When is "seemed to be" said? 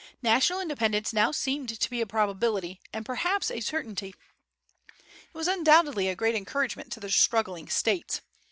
1.31-2.01